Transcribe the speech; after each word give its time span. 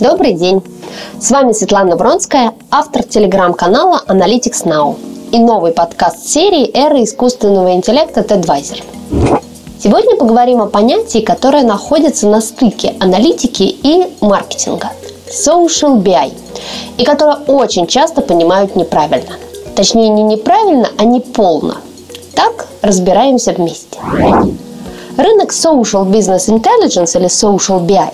Добрый 0.00 0.32
день! 0.32 0.60
С 1.20 1.30
вами 1.30 1.52
Светлана 1.52 1.94
Бронская, 1.94 2.54
автор 2.68 3.04
телеграм-канала 3.04 4.02
Analytics 4.08 4.64
Now 4.64 4.96
и 5.30 5.38
новый 5.38 5.70
подкаст 5.70 6.26
серии 6.26 6.68
«Эра 6.76 7.04
искусственного 7.04 7.74
интеллекта 7.74 8.22
TEDvisor». 8.22 8.82
Сегодня 9.78 10.16
поговорим 10.16 10.60
о 10.62 10.66
понятии, 10.66 11.20
которое 11.20 11.62
находится 11.62 12.26
на 12.26 12.40
стыке 12.40 12.96
аналитики 12.98 13.62
и 13.62 14.12
маркетинга– 14.20 14.90
Social 15.28 16.02
BI, 16.02 16.32
и 16.98 17.04
которое 17.04 17.36
очень 17.46 17.86
часто 17.86 18.20
понимают 18.20 18.74
неправильно. 18.74 19.36
Точнее, 19.76 20.08
не 20.08 20.24
неправильно, 20.24 20.88
а 20.98 21.04
не 21.04 21.20
полно. 21.20 21.76
Так 22.34 22.66
разбираемся 22.82 23.52
вместе. 23.52 23.96
Рынок 25.16 25.52
Social 25.52 26.04
Business 26.04 26.48
Intelligence 26.48 27.16
или 27.16 27.26
Social 27.26 27.86
BI 27.86 28.12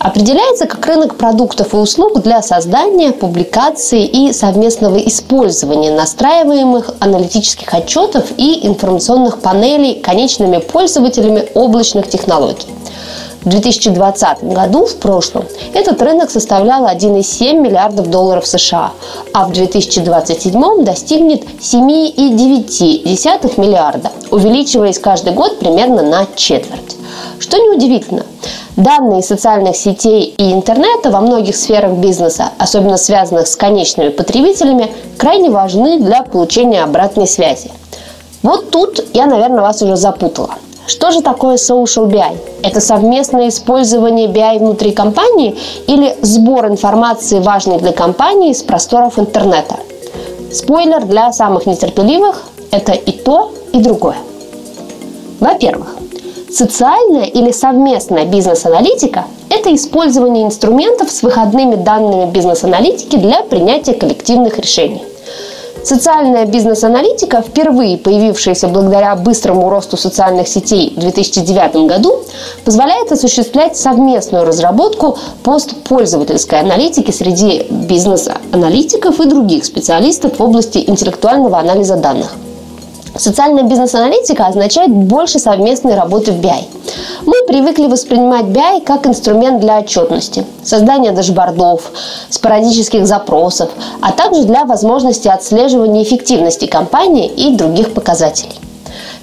определяется 0.00 0.66
как 0.66 0.84
рынок 0.86 1.16
продуктов 1.16 1.74
и 1.74 1.76
услуг 1.76 2.22
для 2.22 2.42
создания, 2.42 3.12
публикации 3.12 4.06
и 4.06 4.32
совместного 4.32 4.96
использования 4.96 5.90
настраиваемых 5.90 6.90
аналитических 7.00 7.72
отчетов 7.72 8.24
и 8.38 8.66
информационных 8.66 9.40
панелей 9.40 10.00
конечными 10.00 10.56
пользователями 10.56 11.46
облачных 11.54 12.08
технологий. 12.08 12.66
В 13.42 13.48
2020 13.48 14.44
году, 14.44 14.86
в 14.86 14.96
прошлом, 14.96 15.44
этот 15.74 16.00
рынок 16.00 16.30
составлял 16.30 16.86
1,7 16.86 17.60
миллиардов 17.60 18.08
долларов 18.08 18.46
США, 18.46 18.92
а 19.34 19.46
в 19.46 19.52
2027 19.52 20.84
достигнет 20.84 21.44
7,9 21.60 23.60
миллиарда, 23.60 24.10
увеличиваясь 24.30 24.98
каждый 24.98 25.34
год 25.34 25.58
примерно 25.58 26.02
на 26.02 26.26
четверть. 26.36 26.96
Что 27.38 27.56
неудивительно, 27.56 28.24
данные 28.76 29.22
социальных 29.22 29.76
сетей 29.76 30.34
и 30.36 30.52
интернета 30.52 31.10
во 31.10 31.20
многих 31.20 31.56
сферах 31.56 31.92
бизнеса, 31.92 32.50
особенно 32.58 32.96
связанных 32.96 33.46
с 33.46 33.56
конечными 33.56 34.08
потребителями, 34.10 34.92
крайне 35.16 35.50
важны 35.50 35.98
для 35.98 36.22
получения 36.22 36.82
обратной 36.82 37.26
связи. 37.26 37.70
Вот 38.42 38.70
тут 38.70 39.04
я, 39.12 39.26
наверное, 39.26 39.60
вас 39.60 39.82
уже 39.82 39.96
запутала– 39.96 40.54
что 40.90 41.12
же 41.12 41.22
такое 41.22 41.54
social 41.54 42.10
BI? 42.10 42.36
Это 42.64 42.80
совместное 42.80 43.48
использование 43.48 44.26
BI 44.26 44.58
внутри 44.58 44.90
компании 44.90 45.56
или 45.86 46.16
сбор 46.20 46.66
информации, 46.66 47.38
важной 47.38 47.78
для 47.78 47.92
компании, 47.92 48.52
с 48.52 48.64
просторов 48.64 49.16
интернета? 49.16 49.76
Спойлер 50.52 51.04
для 51.04 51.32
самых 51.32 51.66
нетерпеливых– 51.66 52.42
это 52.72 52.90
и 52.90 53.12
то, 53.12 53.52
и 53.72 53.78
другое. 53.78 54.16
Во-первых, 55.38 55.94
социальная 56.52 57.24
или 57.24 57.50
совместная 57.52 58.24
бизнес-аналитика– 58.24 59.24
это 59.50 59.74
использование 59.74 60.44
инструментов 60.44 61.10
с 61.10 61.22
выходными 61.22 61.76
данными 61.76 62.30
бизнес-аналитики 62.30 63.16
для 63.16 63.42
принятия 63.42 63.94
коллективных 63.94 64.58
решений. 64.58 65.02
Социальная 65.82 66.44
бизнес-аналитика, 66.44 67.40
впервые 67.40 67.96
появившаяся 67.96 68.68
благодаря 68.68 69.16
быстрому 69.16 69.70
росту 69.70 69.96
социальных 69.96 70.46
сетей 70.46 70.92
в 70.94 71.00
2009 71.00 71.88
году, 71.88 72.20
позволяет 72.66 73.10
осуществлять 73.12 73.78
совместную 73.78 74.44
разработку 74.44 75.16
постпользовательской 75.42 76.60
аналитики 76.60 77.10
среди 77.12 77.66
бизнес-аналитиков 77.70 79.20
и 79.20 79.26
других 79.26 79.64
специалистов 79.64 80.38
в 80.38 80.42
области 80.42 80.84
интеллектуального 80.86 81.58
анализа 81.58 81.96
данных– 81.96 82.32
Социальная 83.16 83.64
бизнес-аналитика 83.64 84.46
означает 84.46 84.90
больше 84.90 85.38
совместной 85.38 85.94
работы 85.94 86.32
в 86.32 86.40
BI. 86.40 86.64
Мы 87.26 87.34
привыкли 87.46 87.86
воспринимать 87.86 88.46
BI 88.46 88.82
как 88.82 89.06
инструмент 89.06 89.60
для 89.60 89.80
отчетности, 89.80 90.46
создания 90.62 91.12
дашбордов, 91.12 91.90
спорадических 92.28 93.06
запросов, 93.06 93.70
а 94.00 94.12
также 94.12 94.44
для 94.44 94.64
возможности 94.64 95.28
отслеживания 95.28 96.02
эффективности 96.02 96.66
компании 96.66 97.26
и 97.26 97.54
других 97.54 97.92
показателей 97.92 98.69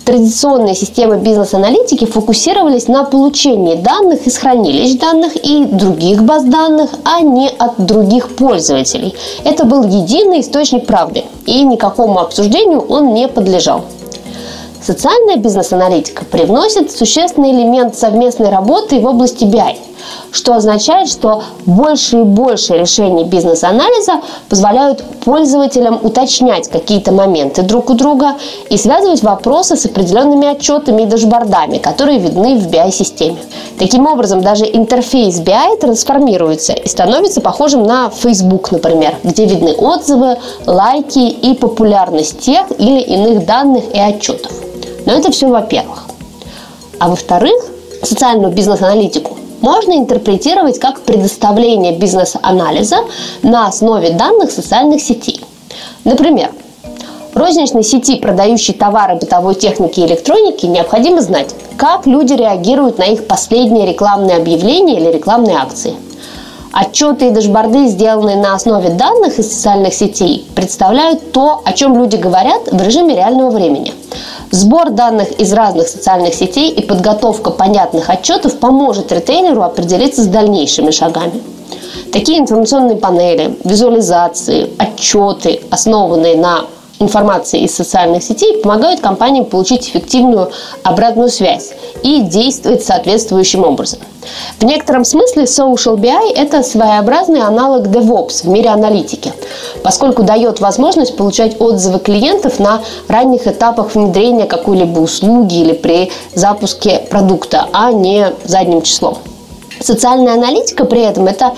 традиционные 0.08 0.74
системы 0.74 1.18
бизнес-аналитики 1.18 2.06
фокусировались 2.06 2.88
на 2.88 3.04
получении 3.04 3.76
данных 3.76 4.26
из 4.26 4.38
хранилищ 4.38 4.98
данных 4.98 5.36
и 5.36 5.66
других 5.66 6.24
баз 6.24 6.46
данных, 6.46 6.92
а 7.04 7.20
не 7.20 7.50
от 7.50 7.74
других 7.78 8.34
пользователей. 8.38 9.14
Это 9.44 9.66
был 9.66 9.84
единый 9.84 10.40
источник 10.40 10.86
правды, 10.86 11.26
и 11.46 11.62
никакому 11.64 12.20
обсуждению 12.20 12.80
он 12.88 13.14
не 13.14 13.28
подлежал. 13.28 13.84
Социальная 14.82 15.36
бизнес-аналитика 15.36 16.24
привносит 16.24 16.90
существенный 16.90 17.52
элемент 17.52 17.98
совместной 17.98 18.50
работы 18.50 19.02
в 19.02 19.06
области 19.06 19.44
BI– 19.44 19.76
что 20.32 20.54
означает, 20.54 21.10
что 21.10 21.44
больше 21.66 22.20
и 22.20 22.24
больше 22.24 22.78
решений 22.78 23.24
бизнес-анализа 23.24 24.22
позволяют 24.50 25.04
пользователям 25.24 26.00
уточнять 26.02 26.70
какие-то 26.70 27.12
моменты 27.12 27.62
друг 27.62 27.90
у 27.90 27.94
друга 27.94 28.36
и 28.70 28.78
связывать 28.78 29.24
вопросы 29.24 29.76
с 29.76 29.86
определенными 29.86 30.48
отчетами 30.48 31.04
и 31.04 31.06
дашбордами, 31.06 31.78
которые 31.78 32.20
видны 32.20 32.58
в 32.58 32.68
BI-системе. 32.68 33.38
Таким 33.80 34.08
образом, 34.08 34.42
даже 34.42 34.66
интерфейс 34.66 35.40
BI 35.40 35.80
трансформируется 35.80 36.74
и 36.74 36.88
становится 36.88 37.42
похожим 37.42 37.84
на 37.84 38.10
Facebook, 38.10 38.72
например, 38.72 39.16
где 39.24 39.46
видны 39.46 39.74
отзывы, 39.74 40.38
лайки 40.66 41.20
и 41.20 41.54
популярность 41.54 42.40
тех 42.40 42.68
или 42.78 43.02
иных 43.02 43.46
данных 43.46 43.84
и 43.94 44.00
отчетов. 44.00 44.52
Но 45.06 45.14
это 45.14 45.32
все 45.32 45.48
во-первых. 45.48 46.06
А 47.00 47.10
во-вторых, 47.10 47.64
социальную 48.04 48.52
бизнес-аналитику 48.52 49.27
можно 49.62 49.94
интерпретировать 49.94 50.80
как 50.80 51.02
предоставление 51.02 51.98
бизнес-анализа 51.98 52.98
на 53.44 53.68
основе 53.68 54.12
данных 54.12 54.52
социальных 54.52 55.02
сетей. 55.02 55.42
Например, 56.04 56.52
розничной 57.34 57.84
сети, 57.84 58.18
продающей 58.18 58.74
товары 58.74 59.16
бытовой 59.16 59.56
техники 59.56 60.00
и 60.00 60.06
электроники, 60.06 60.66
необходимо 60.66 61.22
знать, 61.22 61.54
как 61.78 62.06
люди 62.06 62.34
реагируют 62.34 62.98
на 62.98 63.04
их 63.04 63.28
последние 63.28 63.86
рекламные 63.86 64.38
объявления 64.38 65.00
или 65.00 65.12
рекламные 65.12 65.58
акции. 65.58 65.96
Отчеты 66.74 67.30
и 67.30 67.32
дашборды, 67.32 67.88
сделанные 67.88 68.36
на 68.36 68.54
основе 68.54 68.90
данных 68.90 69.40
из 69.40 69.52
социальных 69.52 69.94
сетей, 69.94 70.46
представляют 70.54 71.32
то, 71.32 71.62
о 71.64 71.74
чем 71.74 71.98
люди 71.98 72.18
говорят 72.18 72.72
в 72.72 72.82
режиме 72.82 73.16
реального 73.16 73.50
времени– 73.50 73.94
Сбор 74.52 74.92
данных 74.92 75.32
из 75.40 75.52
разных 75.52 75.90
социальных 75.90 76.34
сетей 76.34 76.72
и 76.72 76.82
подготовка 76.82 77.52
понятных 77.52 78.10
отчетов 78.10 78.60
поможет 78.60 79.12
ритейлеру 79.12 79.62
определиться 79.62 80.24
с 80.24 80.28
дальнейшими 80.28 80.92
шагами. 80.92 81.42
Такие 82.14 82.40
информационные 82.40 82.96
панели, 82.96 83.58
визуализации, 83.66 84.70
отчеты, 84.78 85.60
основанные 85.70 86.38
на 86.38 86.62
информации 87.00 87.62
из 87.62 87.76
социальных 87.76 88.24
сетей, 88.24 88.58
помогают 88.62 89.00
компаниям 89.00 89.46
получить 89.46 89.90
эффективную 89.90 90.52
обратную 90.84 91.30
связь 91.30 91.72
и 92.04 92.22
действовать 92.22 92.84
соответствующим 92.84 93.64
образом– 93.64 94.00
в 94.60 94.66
некотором 94.66 95.06
смысле 95.06 95.44
Social 95.44 95.98
BI– 95.98 96.34
это 96.36 96.64
своеобразный 96.64 97.42
аналог 97.42 97.88
DevOps 97.88 98.44
в 98.44 98.48
мире 98.48 98.70
аналитики, 98.70 99.34
поскольку 99.84 100.24
дает 100.24 100.60
возможность 100.60 101.16
получать 101.16 101.60
отзывы 101.60 102.00
клиентов 102.00 102.60
на 102.60 102.82
ранних 103.08 103.48
этапах 103.48 103.96
внедрения 103.96 104.46
какой-либо 104.46 105.00
услуги 105.00 105.56
или 105.56 105.74
при 105.74 106.12
запуске 106.34 107.00
продукта, 107.10 107.68
а 107.72 107.92
не 107.92 108.34
задним 108.44 108.82
числом. 108.82 109.18
Социальная 109.80 110.34
аналитика 110.34 110.86
при 110.86 111.02
этом– 111.02 111.28
это 111.28 111.54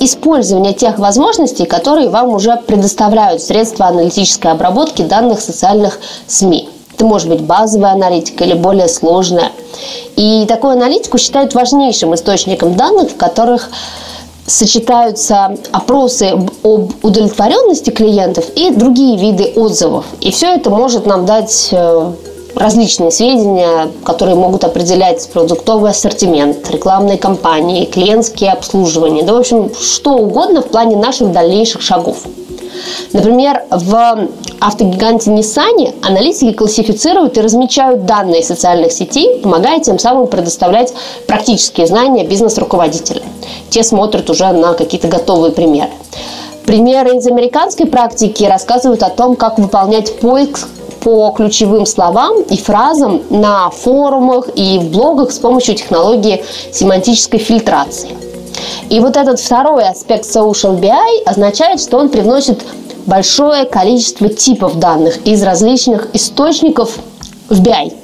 использование 0.00 0.72
тех 0.72 0.98
возможностей, 0.98 1.66
которые 1.66 2.08
вам 2.08 2.30
уже 2.30 2.56
предоставляют 2.66 3.42
средства 3.42 3.86
аналитической 3.86 4.50
обработки 4.50 5.02
данных 5.02 5.40
социальных 5.40 6.00
СМИ. 6.26 6.68
Это 6.94 7.04
может 7.04 7.28
быть 7.28 7.40
базовая 7.40 7.92
аналитика 7.92 8.44
или 8.44 8.54
более 8.54 8.88
сложная. 8.88 9.52
И 10.16 10.44
такую 10.46 10.72
аналитику 10.72 11.18
считают 11.18 11.54
важнейшим 11.54 12.14
источником 12.14 12.74
данных, 12.74 13.12
в 13.12 13.16
которых 13.16 13.70
сочетаются 14.46 15.56
опросы 15.70 16.32
об 16.62 16.92
удовлетворенности 17.02 17.90
клиентов 17.90 18.46
и 18.56 18.70
другие 18.70 19.16
виды 19.16 19.52
отзывов. 19.54 20.04
И 20.20 20.30
все 20.30 20.54
это 20.54 20.70
может 20.70 21.06
нам 21.06 21.24
дать 21.24 21.68
э, 21.70 22.12
различные 22.54 23.10
сведения, 23.10 23.90
которые 24.04 24.34
могут 24.34 24.64
определять 24.64 25.28
продуктовый 25.30 25.90
ассортимент, 25.90 26.70
рекламные 26.70 27.18
кампании, 27.18 27.86
клиентские 27.86 28.52
обслуживания, 28.52 29.22
да, 29.22 29.34
в 29.34 29.38
общем, 29.38 29.72
что 29.74 30.12
угодно 30.14 30.62
в 30.62 30.68
плане 30.68 30.96
наших 30.96 31.32
дальнейших 31.32 31.82
шагов. 31.82 32.18
Например, 33.12 33.64
в 33.70 34.28
автогиганте 34.60 35.30
Nissan 35.30 35.94
аналитики 36.02 36.52
классифицируют 36.52 37.36
и 37.36 37.40
размечают 37.40 38.06
данные 38.06 38.42
социальных 38.42 38.92
сетей, 38.92 39.40
помогая 39.40 39.80
тем 39.80 39.98
самым 39.98 40.26
предоставлять 40.28 40.92
практические 41.26 41.86
знания 41.86 42.24
бизнес-руководителям. 42.24 43.24
Те 43.70 43.82
смотрят 43.82 44.28
уже 44.30 44.50
на 44.52 44.74
какие-то 44.74 45.08
готовые 45.08 45.52
примеры. 45.52 45.90
Примеры 46.64 47.16
из 47.16 47.26
американской 47.26 47.86
практики 47.86 48.44
рассказывают 48.44 49.02
о 49.02 49.10
том, 49.10 49.34
как 49.34 49.58
выполнять 49.58 50.20
поиск 50.20 50.68
по 51.02 51.30
ключевым 51.30 51.86
словам 51.86 52.42
и 52.42 52.56
фразам 52.56 53.22
на 53.30 53.70
форумах 53.70 54.48
и 54.54 54.78
в 54.78 54.90
блогах 54.90 55.32
с 55.32 55.38
помощью 55.38 55.74
технологии 55.74 56.44
семантической 56.72 57.38
фильтрации– 57.38 58.10
И 58.90 58.98
вот 58.98 59.16
этот 59.16 59.38
второй 59.38 59.88
аспект 59.88 60.24
Social 60.24 60.78
BI 60.78 61.22
означает, 61.24 61.80
что 61.80 61.98
он 61.98 62.08
привносит 62.08 62.64
большое 63.06 63.64
количество 63.64 64.28
типов 64.28 64.78
данных 64.78 65.18
из 65.24 65.42
различных 65.42 66.08
источников 66.12 66.98
в 67.48 67.62
BI. 67.62 67.94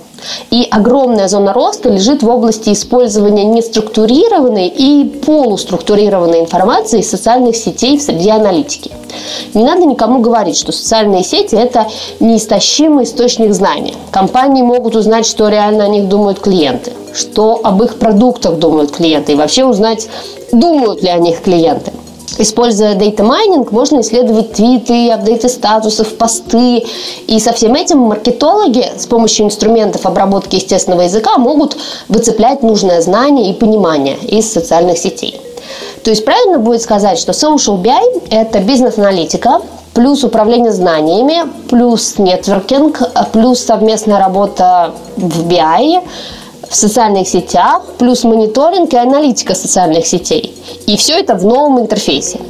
И 0.50 0.66
огромная 0.70 1.28
зона 1.28 1.52
роста 1.52 1.88
лежит 1.88 2.22
в 2.22 2.28
области 2.28 2.72
использования 2.72 3.44
неструктурированной 3.44 4.68
и 4.68 5.04
полуструктурированной 5.24 6.40
информации 6.40 7.00
из 7.00 7.10
социальных 7.10 7.56
сетей 7.56 7.98
в 7.98 8.02
среде 8.02 8.32
аналитики. 8.32 8.90
Не 9.54 9.64
надо 9.64 9.84
никому 9.84 10.20
говорить, 10.20 10.56
что 10.56 10.72
социальные 10.72 11.24
сети– 11.24 11.54
это 11.56 11.86
неистощимый 12.20 13.04
источник 13.04 13.52
знаний. 13.52 13.94
Компании 14.10 14.62
могут 14.62 14.96
узнать, 14.96 15.26
что 15.26 15.48
реально 15.48 15.84
о 15.84 15.88
них 15.88 16.08
думают 16.08 16.40
клиенты, 16.40 16.92
что 17.14 17.60
об 17.62 17.82
их 17.82 17.98
продуктах 17.98 18.58
думают 18.58 18.90
клиенты, 18.90 19.32
и 19.32 19.36
вообще 19.36 19.64
узнать, 19.64 20.08
думают 20.52 21.02
ли 21.02 21.08
о 21.08 21.18
них 21.18 21.42
клиенты. 21.42 21.92
Используя 22.38 22.94
Data 22.94 23.18
Mining, 23.18 23.68
можно 23.70 24.00
исследовать 24.00 24.52
твиты, 24.52 25.10
апдейты 25.10 25.48
статусов, 25.48 26.16
посты. 26.16 26.84
И 27.26 27.40
со 27.40 27.52
всем 27.52 27.74
этим 27.74 27.98
маркетологи 27.98 28.84
с 28.98 29.06
помощью 29.06 29.46
инструментов 29.46 30.06
обработки 30.06 30.56
естественного 30.56 31.02
языка 31.02 31.38
могут 31.38 31.76
выцеплять 32.08 32.62
нужное 32.62 33.00
знание 33.00 33.50
и 33.50 33.54
понимание 33.54 34.16
из 34.16 34.52
социальных 34.52 34.98
сетей. 34.98 35.40
То 36.04 36.10
есть 36.10 36.24
правильно 36.24 36.58
будет 36.58 36.82
сказать, 36.82 37.18
что 37.18 37.32
Social 37.32 37.82
BI– 37.82 38.28
это 38.30 38.60
бизнес-аналитика, 38.60 39.60
плюс 39.92 40.22
управление 40.22 40.72
знаниями, 40.72 41.50
плюс 41.68 42.18
нетворкинг, 42.18 43.00
плюс 43.32 43.60
совместная 43.60 44.18
работа 44.18 44.92
в 45.16 45.48
BI, 45.48 46.02
в 46.68 46.76
социальных 46.76 47.28
сетях, 47.28 47.82
плюс 47.98 48.24
мониторинг 48.24 48.92
и 48.92 48.96
аналитика 48.96 49.54
социальных 49.54 50.06
сетей. 50.06 50.54
И 50.86 50.96
все 50.96 51.18
это 51.18 51.34
в 51.34 51.44
новом 51.44 51.80
интерфейсе. 51.80 52.40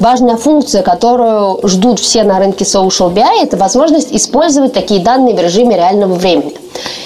Важная 0.00 0.36
функция, 0.36 0.82
которую 0.82 1.60
ждут 1.68 2.00
все 2.00 2.22
на 2.22 2.38
рынке 2.38 2.64
Social 2.64 3.12
BI, 3.12 3.42
это 3.42 3.58
возможность 3.58 4.12
использовать 4.12 4.72
такие 4.72 5.00
данные 5.00 5.34
в 5.34 5.40
режиме 5.40 5.76
реального 5.76 6.14
времени 6.14 6.54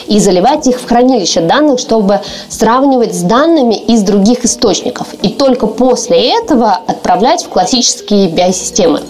и 0.07 0.21
заливать 0.21 0.67
их 0.69 0.81
в 0.81 0.87
хранилище 0.87 1.41
данных, 1.41 1.81
чтобы 1.81 2.21
сравнивать 2.49 3.15
с 3.15 3.23
данными 3.23 3.75
из 3.75 4.03
других 4.03 4.45
источников. 4.45 5.09
И 5.23 5.31
только 5.31 5.67
после 5.67 6.39
этого 6.39 6.79
отправлять 6.87 7.43
в 7.43 7.49
классические 7.49 8.29
BI-системы. 8.29 9.01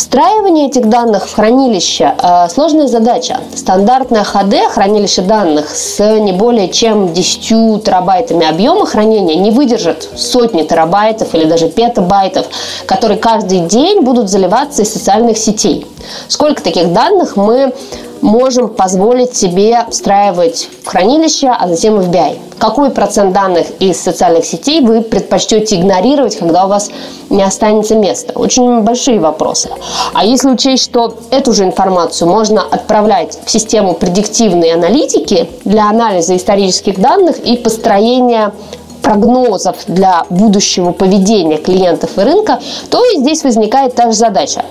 Встраивание 0.00 0.68
этих 0.68 0.88
данных 0.88 1.28
в 1.28 1.34
хранилище 1.34 2.14
э,– 2.16 2.48
сложная 2.50 2.86
задача. 2.86 3.36
Стандартное 3.54 4.24
HD 4.24 4.66
хранилище 4.70 5.20
данных 5.20 5.68
с 5.68 6.02
не 6.18 6.32
более 6.32 6.70
чем 6.70 7.12
10 7.12 7.84
терабайтами 7.84 8.48
объема 8.48 8.86
хранения 8.86 9.36
не 9.36 9.50
выдержит 9.50 10.08
сотни 10.16 10.62
терабайтов 10.62 11.34
или 11.34 11.44
даже 11.44 11.68
петабайтов, 11.68 12.46
которые 12.86 13.18
каждый 13.18 13.60
день 13.60 14.00
будут 14.00 14.30
заливаться 14.30 14.80
из 14.80 14.90
социальных 14.90 15.36
сетей. 15.36 15.86
Сколько 16.28 16.62
таких 16.62 16.94
данных 16.94 17.36
мы 17.36 17.74
можем 18.22 18.68
позволить 18.68 19.36
себе 19.36 19.84
встраивать 19.90 20.70
в 20.82 20.88
хранилище, 20.88 21.48
а 21.48 21.68
затем 21.68 22.00
и 22.00 22.04
в 22.04 22.08
BI. 22.08 22.38
Какой 22.60 22.90
процент 22.90 23.32
данных 23.32 23.68
из 23.78 23.98
социальных 23.98 24.44
сетей 24.44 24.82
вы 24.82 25.00
предпочтете 25.00 25.76
игнорировать, 25.76 26.36
когда 26.36 26.66
у 26.66 26.68
вас 26.68 26.90
не 27.30 27.42
останется 27.42 27.94
места? 27.94 28.34
Очень 28.34 28.82
большие 28.82 29.18
вопросы. 29.18 29.70
А 30.12 30.26
если 30.26 30.50
учесть, 30.50 30.84
что 30.84 31.16
эту 31.30 31.54
же 31.54 31.64
информацию 31.64 32.28
можно 32.28 32.60
отправлять 32.60 33.38
в 33.46 33.50
систему 33.50 33.94
предиктивной 33.94 34.72
аналитики 34.74 35.48
для 35.64 35.88
анализа 35.88 36.36
исторических 36.36 37.00
данных 37.00 37.38
и 37.38 37.56
построения 37.56 38.52
прогнозов 39.00 39.76
для 39.86 40.26
будущего 40.28 40.92
поведения 40.92 41.56
клиентов 41.56 42.10
и 42.18 42.20
рынка, 42.20 42.60
то 42.90 43.02
и 43.10 43.16
здесь 43.16 43.42
возникает 43.42 43.94
та 43.94 44.10
же 44.10 44.18
задача. 44.18 44.66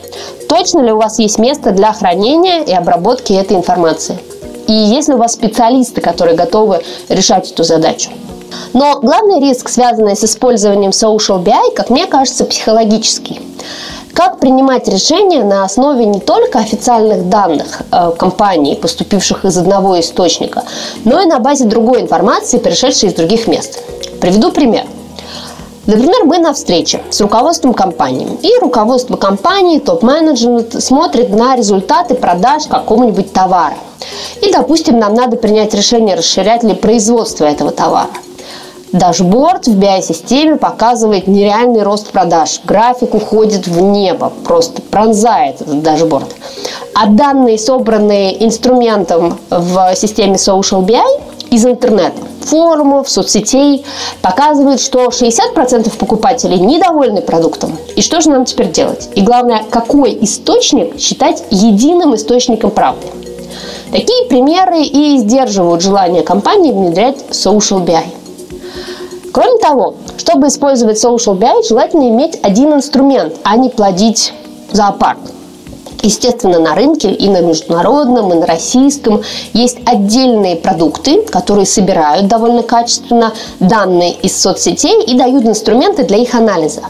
Точно 0.48 0.82
ли 0.82 0.92
у 0.92 0.98
вас 0.98 1.18
есть 1.18 1.40
место 1.40 1.72
для 1.72 1.92
хранения 1.94 2.62
и 2.62 2.72
обработки 2.72 3.34
этой 3.34 3.58
информации? 3.58 4.20
И 4.70 4.72
есть 4.72 5.08
ли 5.08 5.16
у 5.16 5.18
вас 5.18 5.34
специалисты, 5.34 6.00
которые 6.00 6.38
готовы 6.38 6.84
решать 7.10 7.52
эту 7.52 7.64
задачу? 7.64 8.12
Но 8.74 9.00
главный 9.02 9.40
риск, 9.40 9.68
связанный 9.68 10.16
с 10.16 10.24
использованием 10.24 10.92
Social 10.92 11.44
BI, 11.44 11.74
как 11.76 11.90
мне 11.90 12.06
кажется, 12.06 12.46
психологический. 12.46 13.42
Как 14.14 14.38
принимать 14.38 14.88
решения 14.88 15.44
на 15.44 15.64
основе 15.64 16.06
не 16.06 16.20
только 16.20 16.60
официальных 16.60 17.30
данных 17.30 17.82
э, 17.92 18.12
компании, 18.16 18.76
поступивших 18.76 19.44
из 19.44 19.58
одного 19.58 20.00
источника, 20.00 20.64
но 21.04 21.20
и 21.20 21.26
на 21.26 21.40
базе 21.40 21.66
другой 21.66 22.02
информации, 22.02 22.60
пришедшей 22.60 23.10
из 23.10 23.16
других 23.16 23.48
мест? 23.48 23.80
Приведу 24.22 24.52
пример. 24.52 24.86
Например, 25.88 26.26
мы 26.26 26.38
на 26.38 26.54
встрече 26.54 27.02
с 27.10 27.20
руководством 27.22 27.74
компании. 27.74 28.38
И 28.44 28.52
руководство 28.60 29.18
компании, 29.18 29.80
топ-менеджмент 29.80 30.84
смотрит 30.84 31.32
на 31.32 31.56
результаты 31.56 32.14
продаж 32.14 32.68
какого-нибудь 32.68 33.34
товара. 33.34 33.74
И, 34.42 34.52
допустим, 34.52 35.00
нам 35.00 35.14
надо 35.14 35.38
принять 35.38 35.74
решение, 35.74 36.16
расширять 36.16 36.64
ли 36.64 36.74
производство 36.74 37.46
этого 37.46 37.72
товара. 37.72 38.10
Дашборд 38.92 39.68
в 39.68 39.78
BI-системе 39.78 40.56
показывает 40.56 41.28
нереальный 41.28 41.84
рост 41.84 42.08
продаж. 42.08 42.60
График 42.64 43.14
уходит 43.14 43.68
в 43.68 43.80
небо, 43.82 44.34
просто 44.44 44.82
пронзает 44.82 45.62
этот 45.62 45.84
дашборд. 45.84 46.36
А 46.96 47.06
данные, 47.06 47.60
собранные 47.60 48.44
инструментом 48.44 49.38
в 49.52 49.96
системе 49.96 50.36
Social 50.36 50.84
BI 50.84 51.04
из 51.52 51.66
интернета, 51.66 52.18
форумов, 52.42 53.10
соцсетей, 53.10 53.86
показывают, 54.24 54.82
что 54.82 55.06
60% 55.06 55.96
покупателей 55.98 56.58
недовольны 56.58 57.22
продуктом. 57.22 57.78
И 57.96 58.02
что 58.02 58.22
же 58.22 58.32
нам 58.32 58.46
теперь 58.46 58.72
делать? 58.72 59.10
И 59.14 59.22
главное, 59.22 59.64
какой 59.70 60.18
источник 60.22 61.00
считать 61.00 61.44
единым 61.52 62.16
источником 62.16 62.72
правды? 62.72 63.06
Такие 63.92 64.26
примеры 64.30 64.84
и 64.84 65.18
сдерживают 65.18 65.82
желание 65.82 66.22
компании 66.22 66.72
внедрять 66.72 67.18
Social 67.32 67.84
BI. 67.84 68.04
Кроме 69.32 69.58
того, 69.60 69.96
чтобы 70.18 70.48
использовать 70.48 71.04
Social 71.04 71.38
BI, 71.38 71.68
желательно 71.68 72.10
иметь 72.10 72.40
один 72.44 72.74
инструмент, 72.74 73.36
а 73.44 73.58
не 73.58 73.70
плодить 73.70 74.34
зоопарк. 74.72 75.20
Естественно, 76.02 76.60
на 76.60 76.76
рынке 76.76 77.12
и 77.12 77.28
на 77.30 77.42
международном, 77.42 78.32
и 78.32 78.36
на 78.38 78.46
российском 78.46 79.22
есть 79.54 79.80
отдельные 79.86 80.56
продукты, 80.56 81.24
которые 81.24 81.66
собирают 81.66 82.28
довольно 82.28 82.64
качественно 82.64 83.34
данные 83.60 84.14
из 84.14 84.40
соцсетей 84.40 85.04
и 85.04 85.18
дают 85.18 85.44
инструменты 85.46 86.04
для 86.04 86.18
их 86.18 86.34
анализа. 86.36 86.84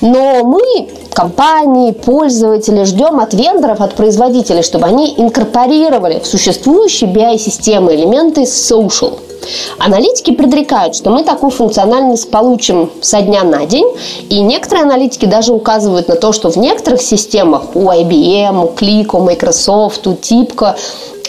Но 0.00 0.42
мы, 0.44 0.88
компании, 1.14 1.92
пользователи, 1.92 2.84
ждем 2.84 3.20
от 3.20 3.34
вендоров, 3.34 3.80
от 3.80 3.94
производителей, 3.94 4.62
чтобы 4.62 4.86
они 4.86 5.14
инкорпорировали 5.16 6.20
в 6.20 6.26
существующие 6.26 7.10
BI-системы 7.10 7.94
элементы 7.94 8.42
social– 8.42 9.18
Аналитики 9.78 10.32
предрекают, 10.32 10.94
что 10.94 11.10
мы 11.10 11.24
такую 11.24 11.50
функциональность 11.50 12.30
получим 12.30 12.90
со 13.00 13.22
дня 13.22 13.42
на 13.42 13.66
день, 13.66 13.86
и 14.28 14.40
некоторые 14.40 14.84
аналитики 14.84 15.26
даже 15.26 15.52
указывают 15.52 16.08
на 16.08 16.16
то, 16.16 16.32
что 16.32 16.50
в 16.50 16.56
некоторых 16.56 17.02
системах 17.02 17.74
у 17.74 17.90
IBM, 17.90 18.64
у 18.64 18.72
Click, 18.72 19.16
у 19.16 19.20
Microsoft, 19.20 20.06
у 20.06 20.12
Tipco 20.12 20.74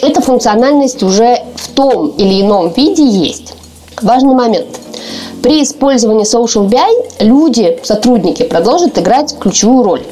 эта 0.02 0.20
функциональность 0.20 1.02
уже 1.02 1.38
в 1.56 1.68
том 1.70 2.08
или 2.08 2.42
ином 2.42 2.70
виде 2.70 3.04
есть. 3.04 3.54
Важный 4.02 4.34
момент. 4.34 4.66
При 5.44 5.62
использовании 5.62 6.24
Social 6.24 6.70
BI 6.70 7.22
люди, 7.22 7.78
сотрудники 7.82 8.44
продолжат 8.44 8.98
играть 8.98 9.38
ключевую 9.38 9.84
роль. 9.84 10.02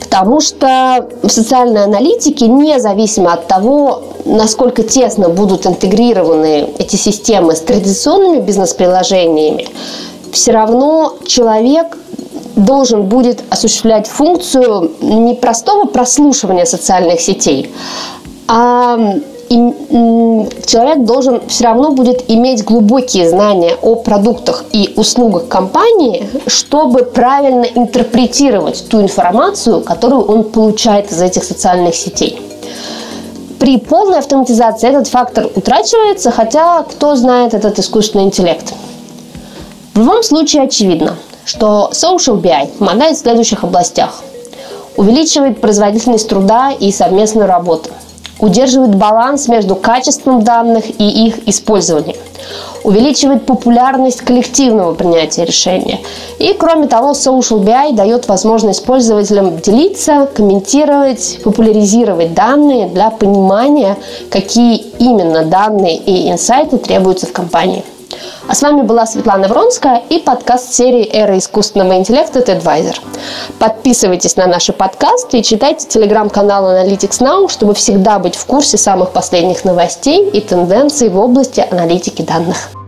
Потому 0.00 0.40
что 0.40 1.06
в 1.22 1.28
социальной 1.28 1.84
аналитике, 1.84 2.48
независимо 2.48 3.32
от 3.32 3.46
того, 3.46 4.02
насколько 4.24 4.82
тесно 4.82 5.28
будут 5.28 5.66
интегрированы 5.66 6.68
эти 6.80 6.96
системы 6.96 7.54
с 7.54 7.60
традиционными 7.60 8.40
бизнес-приложениями, 8.40 9.68
все 10.32 10.50
равно 10.50 11.14
человек 11.24 11.96
должен 12.56 13.04
будет 13.04 13.44
осуществлять 13.50 14.08
функцию 14.08 14.90
не 15.00 15.34
простого 15.34 15.84
прослушивания 15.84 16.64
социальных 16.64 17.20
сетей, 17.20 17.70
а 18.48 18.98
человек 19.50 21.04
должен 21.04 21.40
все 21.48 21.64
равно 21.64 21.90
будет 21.90 22.30
иметь 22.30 22.64
глубокие 22.64 23.28
знания 23.28 23.76
о 23.82 23.96
продуктах 23.96 24.64
и 24.72 24.92
услугах 24.94 25.48
компании, 25.48 26.28
чтобы 26.46 27.02
правильно 27.02 27.64
интерпретировать 27.64 28.86
ту 28.88 29.00
информацию, 29.02 29.80
которую 29.80 30.24
он 30.24 30.44
получает 30.44 31.10
из 31.10 31.20
этих 31.20 31.42
социальных 31.42 31.96
сетей. 31.96 32.40
При 33.58 33.78
полной 33.78 34.20
автоматизации 34.20 34.88
этот 34.88 35.08
фактор 35.08 35.50
утрачивается, 35.52 36.30
хотя 36.30 36.84
кто 36.84 37.16
знает 37.16 37.52
этот 37.52 37.78
искусственный 37.80 38.24
интеллект. 38.24 38.72
В 39.94 39.98
любом 39.98 40.22
случае 40.22 40.62
очевидно, 40.62 41.16
что 41.44 41.90
Social 41.92 42.40
BI 42.40 42.68
помогает 42.78 43.16
в 43.16 43.20
следующих 43.20 43.64
областях. 43.64 44.22
Увеличивает 44.96 45.60
производительность 45.60 46.28
труда 46.28 46.70
и 46.70 46.92
совместную 46.92 47.48
работу– 47.48 47.90
удерживает 48.40 48.94
баланс 48.94 49.48
между 49.48 49.76
качеством 49.76 50.42
данных 50.42 50.84
и 50.98 51.26
их 51.26 51.48
использованием, 51.48 52.16
увеличивает 52.84 53.46
популярность 53.46 54.20
коллективного 54.22 54.94
принятия 54.94 55.44
решения. 55.44 56.00
И, 56.38 56.54
кроме 56.54 56.86
того, 56.86 57.12
Social 57.12 57.62
BI 57.62 57.94
дает 57.94 58.28
возможность 58.28 58.84
пользователям 58.84 59.58
делиться, 59.58 60.28
комментировать, 60.34 61.40
популяризировать 61.44 62.34
данные 62.34 62.88
для 62.88 63.10
понимания, 63.10 63.96
какие 64.30 64.76
именно 64.98 65.44
данные 65.44 65.96
и 65.96 66.30
инсайты 66.30 66.78
требуются 66.78 67.26
в 67.26 67.32
компании. 67.32 67.84
А 68.48 68.54
с 68.54 68.62
вами 68.62 68.82
была 68.82 69.06
Светлана 69.06 69.48
Вронская 69.48 70.02
и 70.08 70.18
подкаст 70.18 70.72
серии 70.72 71.08
«Эра 71.12 71.38
искусственного 71.38 71.96
интеллекта 71.96 72.40
TEDvisor». 72.40 72.96
Подписывайтесь 73.58 74.36
на 74.36 74.46
наши 74.46 74.72
подкасты 74.72 75.38
и 75.38 75.42
читайте 75.42 75.86
телеграм-канал 75.86 76.64
Analytics 76.72 77.20
Now, 77.20 77.48
чтобы 77.48 77.74
всегда 77.74 78.18
быть 78.18 78.36
в 78.36 78.46
курсе 78.46 78.78
самых 78.78 79.10
последних 79.10 79.64
новостей 79.64 80.28
и 80.30 80.40
тенденций 80.40 81.10
в 81.10 81.18
области 81.18 81.64
аналитики 81.70 82.22
данных. 82.22 82.79